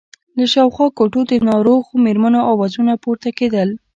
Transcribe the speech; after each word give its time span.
له 0.37 0.45
شاوخوا 0.53 0.87
کوټو 0.97 1.21
د 1.31 1.33
ناروغو 1.49 1.91
مېرمنو 2.05 2.39
آوازونه 2.51 2.93
پورته 3.03 3.29
کېدل. 3.39 3.69